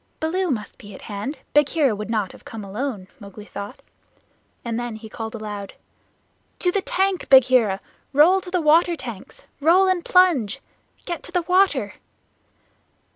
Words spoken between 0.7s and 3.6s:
be at hand; Bagheera would not have come alone," Mowgli